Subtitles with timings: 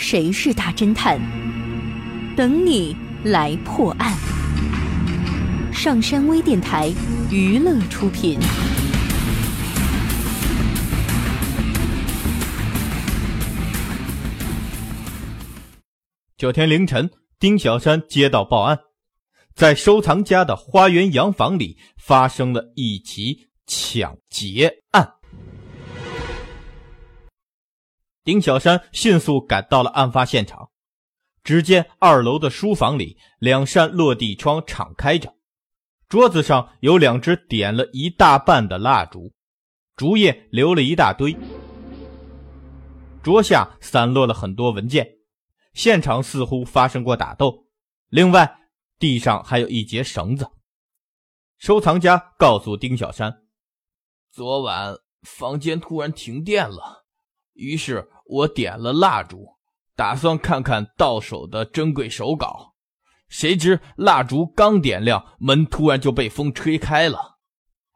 [0.00, 1.20] 谁是大侦探？
[2.36, 4.16] 等你来破案。
[5.72, 6.90] 上山微电台
[7.32, 8.38] 娱乐出品。
[16.36, 17.10] 这天凌晨，
[17.40, 18.78] 丁小山接到报案，
[19.52, 25.17] 在收藏家的花园洋房里发生了一起抢劫案。
[28.28, 30.68] 丁小山迅速赶到了案发现场，
[31.42, 35.34] 只见二楼的书房里两扇落地窗敞开着，
[36.10, 39.32] 桌子上有两只点了一大半的蜡烛，
[39.96, 41.34] 烛叶留了一大堆，
[43.22, 45.08] 桌下散落了很多文件。
[45.72, 47.64] 现场似乎发生过打斗，
[48.10, 48.58] 另外
[48.98, 50.50] 地上还有一截绳子。
[51.56, 53.44] 收藏家告诉丁小山，
[54.30, 57.06] 昨晚房间突然停电了，
[57.58, 59.44] 于是我点了蜡烛，
[59.96, 62.74] 打算看看到手的珍贵手稿。
[63.28, 67.38] 谁知蜡烛刚点亮，门突然就被风吹开了，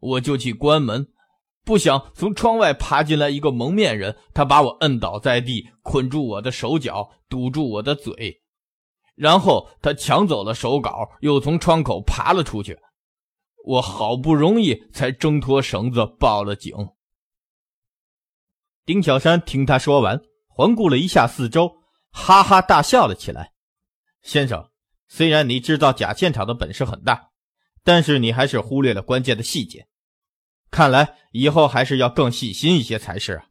[0.00, 1.06] 我就去关门。
[1.64, 8.42] 不想从窗外爬进来一个蒙面人，他把我摁倒在地，捆住我的手脚，堵住我的嘴，
[9.14, 12.76] 然后他抢走了手稿，又从窗口爬了出去。
[13.64, 16.74] 我好不容易才挣脱绳子，报了警。
[18.86, 21.74] 丁小山听他说完，环顾了一下四周，
[22.12, 23.52] 哈哈大笑了起来。
[24.20, 24.68] 先生，
[25.08, 27.30] 虽然你制造假现场的本事很大，
[27.82, 29.86] 但是你还是忽略了关键的细节。
[30.70, 33.44] 看来以后还是要更细心一些才是啊！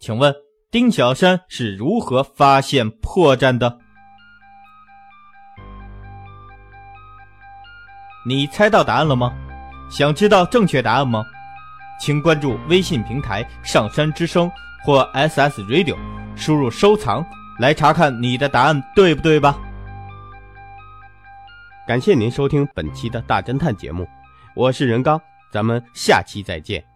[0.00, 0.34] 请问
[0.72, 3.78] 丁小山是如何发现破绽的？
[8.26, 9.32] 你猜到答案了吗？
[9.88, 11.24] 想知道正确答案吗？
[12.04, 14.50] 请关注微信平台“上山之声”
[14.82, 15.96] 或 SS Radio，
[16.34, 17.24] 输入“收藏”
[17.60, 19.56] 来查看你的答案对不对吧？
[21.86, 24.08] 感谢您收听本期的大侦探节目，
[24.56, 25.20] 我是任刚，
[25.52, 26.91] 咱们下期再见。